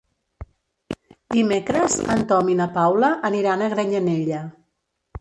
Dimecres 1.35 1.99
en 2.15 2.25
Tom 2.33 2.51
i 2.55 2.59
na 2.65 2.69
Paula 2.81 3.13
aniran 3.33 3.67
a 3.67 3.71
Granyanella. 3.79 4.45